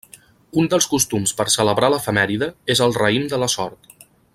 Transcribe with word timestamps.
Un 0.61 0.69
dels 0.73 0.87
costums 0.93 1.35
per 1.41 1.47
celebrar 1.57 1.91
l'efemèride 1.95 2.51
és 2.77 2.85
el 2.87 2.99
raïm 3.03 3.33
de 3.35 3.45
la 3.45 3.55
sort. 3.59 3.97